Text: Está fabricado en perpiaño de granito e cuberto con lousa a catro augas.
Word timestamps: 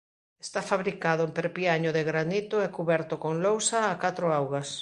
Está 0.45 0.59
fabricado 0.69 1.21
en 1.27 1.31
perpiaño 1.39 1.89
de 1.97 2.03
granito 2.09 2.55
e 2.65 2.67
cuberto 2.77 3.15
con 3.23 3.33
lousa 3.45 3.79
a 3.85 3.93
catro 4.03 4.25
augas. 4.39 4.69